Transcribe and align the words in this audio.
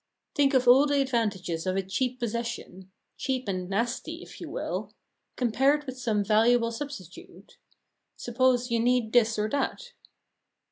Think 0.33 0.55
of 0.55 0.67
all 0.67 0.87
the 0.87 0.99
advantages 0.99 1.67
of 1.67 1.75
a 1.75 1.83
cheap 1.83 2.17
possession 2.19 2.89
cheap 3.17 3.47
and 3.47 3.69
nasty, 3.69 4.23
if 4.23 4.41
you 4.41 4.49
will 4.49 4.91
compared 5.35 5.83
with 5.83 5.99
some 5.99 6.23
valuable 6.25 6.71
substitute. 6.71 7.59
Suppose 8.17 8.71
you 8.71 8.79
need 8.79 9.13
this 9.13 9.37
or 9.37 9.47
that. 9.51 9.91